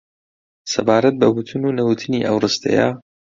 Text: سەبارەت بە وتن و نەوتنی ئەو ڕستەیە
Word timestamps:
سەبارەت 0.71 1.15
بە 1.21 1.27
وتن 1.35 1.61
و 1.65 1.75
نەوتنی 1.77 2.25
ئەو 2.27 2.37
ڕستەیە 2.43 2.87